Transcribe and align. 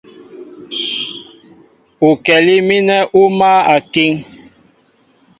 Ukɛlí 2.07 2.55
mínɛ́ 2.67 3.01
ú 3.19 3.21
máál 3.37 3.65
a 3.73 3.75
kíŋ. 3.91 4.11